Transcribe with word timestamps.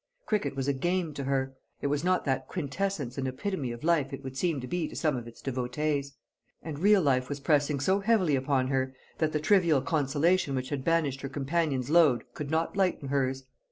Cricket 0.25 0.55
was 0.55 0.67
a 0.67 0.73
game 0.73 1.13
to 1.13 1.25
her, 1.25 1.53
it 1.79 1.85
was 1.85 2.03
not 2.03 2.25
that 2.25 2.47
quintessence 2.47 3.19
and 3.19 3.27
epitome 3.27 3.71
of 3.71 3.83
life 3.83 4.11
it 4.11 4.23
would 4.23 4.35
seem 4.35 4.59
to 4.59 4.65
be 4.65 4.87
to 4.87 4.95
some 4.95 5.15
of 5.15 5.27
its 5.27 5.43
devotees; 5.43 6.13
and 6.63 6.79
real 6.79 7.03
life 7.03 7.29
was 7.29 7.39
pressing 7.39 7.79
so 7.79 7.99
heavily 7.99 8.35
upon 8.35 8.69
her 8.69 8.95
that 9.19 9.31
the 9.31 9.39
trivial 9.39 9.79
consolation 9.79 10.55
which 10.55 10.69
had 10.69 10.83
banished 10.83 11.21
her 11.21 11.29
companion's 11.29 11.91
load 11.91 12.23
could 12.33 12.49
not 12.49 12.75
lighten 12.75 13.09
hers. 13.09 13.43